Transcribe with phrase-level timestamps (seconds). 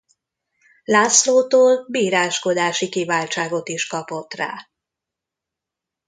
[0.83, 4.69] Lászlótól bíráskodási kiváltságot is kapott rá.